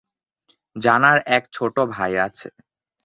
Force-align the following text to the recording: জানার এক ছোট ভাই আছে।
জানার 0.75 1.17
এক 1.27 1.43
ছোট 1.53 1.75
ভাই 1.91 2.13
আছে। 2.19 2.47